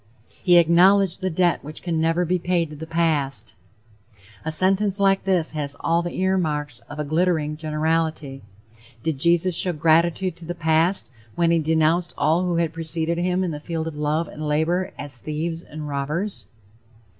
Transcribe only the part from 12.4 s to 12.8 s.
who had